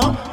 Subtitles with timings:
[0.00, 0.27] now.